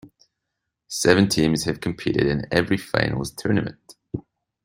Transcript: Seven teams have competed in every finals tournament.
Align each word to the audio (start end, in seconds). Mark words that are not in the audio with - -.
Seven 0.87 1.29
teams 1.29 1.65
have 1.65 1.79
competed 1.79 2.25
in 2.25 2.47
every 2.51 2.75
finals 2.77 3.29
tournament. 3.37 3.97